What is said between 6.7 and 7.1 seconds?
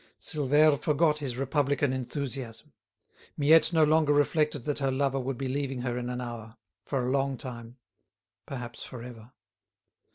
for